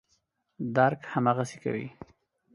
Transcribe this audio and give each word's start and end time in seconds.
درک 0.75 1.01
هماغسې 1.13 1.57
کوي. 1.63 1.87